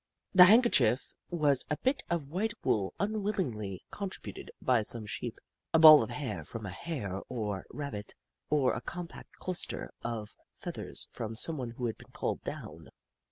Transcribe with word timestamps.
The 0.33 0.45
handker 0.45 0.71
chief 0.71 1.13
was 1.29 1.67
a 1.69 1.77
bit 1.77 2.01
of 2.09 2.25
white 2.27 2.53
wool 2.63 2.95
unwillingly 2.99 3.83
con 3.91 4.09
tributed 4.09 4.47
by 4.59 4.81
some 4.81 5.05
Sheep, 5.05 5.37
a 5.75 5.77
ball 5.77 6.01
of 6.01 6.09
hair 6.09 6.43
from 6.43 6.65
a 6.65 6.71
Hare 6.71 7.21
or 7.29 7.67
Rabbit, 7.69 8.15
or 8.49 8.73
a 8.73 8.81
compact 8.81 9.33
cluster 9.33 9.91
of 10.01 10.35
feathers 10.55 11.07
from 11.11 11.35
someone 11.35 11.75
who 11.77 11.85
had 11.85 11.99
been 11.99 12.13
called 12.13 12.41
down. 12.43 12.87